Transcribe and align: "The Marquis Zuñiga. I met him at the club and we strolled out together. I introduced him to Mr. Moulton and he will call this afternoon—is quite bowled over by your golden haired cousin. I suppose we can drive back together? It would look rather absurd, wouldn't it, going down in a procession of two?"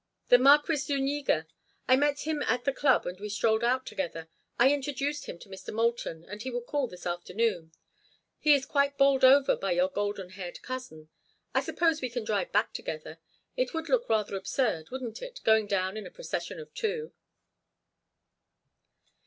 "The 0.29 0.39
Marquis 0.39 0.77
Zuñiga. 0.77 1.45
I 1.87 1.95
met 1.95 2.21
him 2.21 2.41
at 2.47 2.63
the 2.63 2.73
club 2.73 3.05
and 3.05 3.19
we 3.19 3.29
strolled 3.29 3.63
out 3.63 3.85
together. 3.85 4.29
I 4.57 4.71
introduced 4.73 5.27
him 5.27 5.37
to 5.37 5.47
Mr. 5.47 5.71
Moulton 5.71 6.25
and 6.25 6.41
he 6.41 6.49
will 6.49 6.63
call 6.63 6.87
this 6.87 7.05
afternoon—is 7.05 8.65
quite 8.65 8.97
bowled 8.97 9.23
over 9.23 9.55
by 9.55 9.73
your 9.73 9.89
golden 9.89 10.29
haired 10.31 10.59
cousin. 10.63 11.09
I 11.53 11.61
suppose 11.61 12.01
we 12.01 12.09
can 12.09 12.23
drive 12.23 12.51
back 12.51 12.73
together? 12.73 13.19
It 13.55 13.75
would 13.75 13.89
look 13.89 14.09
rather 14.09 14.35
absurd, 14.35 14.89
wouldn't 14.89 15.21
it, 15.21 15.39
going 15.43 15.67
down 15.67 15.95
in 15.97 16.07
a 16.07 16.11
procession 16.11 16.59
of 16.59 16.73
two?" 16.73 17.13